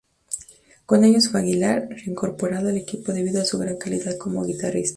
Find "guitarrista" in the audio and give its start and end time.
4.43-4.89